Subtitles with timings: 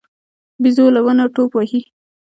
[0.61, 1.81] بيزو له ونو ټوپ وهي.